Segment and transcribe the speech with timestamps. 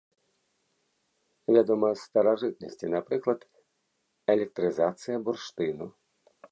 [1.57, 3.39] Вядома з старажытнасці, напрыклад,
[4.37, 5.85] электрызацыя бурштыну.